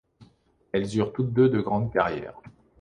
[0.71, 2.41] Elles eurent toutes deux de très grandes carrières.